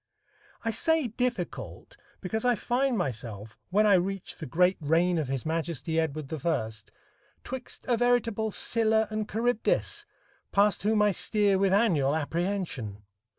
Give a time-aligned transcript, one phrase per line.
[0.65, 5.45] I say "difficult" because I find myself, when I reach the great reign of his
[5.45, 6.71] Majesty Edward I,
[7.43, 10.07] 'twixt a veritable Scylla and Charybdis,
[10.51, 13.03] past whom I steer with annual apprehension.